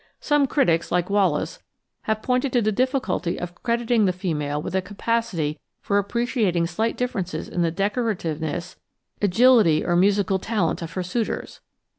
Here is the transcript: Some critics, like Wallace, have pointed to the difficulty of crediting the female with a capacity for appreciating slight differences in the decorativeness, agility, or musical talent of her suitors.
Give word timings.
Some 0.19 0.47
critics, 0.47 0.91
like 0.91 1.11
Wallace, 1.11 1.59
have 2.09 2.23
pointed 2.23 2.51
to 2.53 2.61
the 2.63 2.71
difficulty 2.71 3.39
of 3.39 3.53
crediting 3.61 4.05
the 4.05 4.11
female 4.11 4.59
with 4.59 4.73
a 4.73 4.81
capacity 4.81 5.59
for 5.79 5.99
appreciating 5.99 6.65
slight 6.65 6.97
differences 6.97 7.47
in 7.47 7.61
the 7.61 7.69
decorativeness, 7.71 8.77
agility, 9.21 9.85
or 9.85 9.95
musical 9.95 10.39
talent 10.39 10.81
of 10.81 10.93
her 10.93 11.03
suitors. 11.03 11.59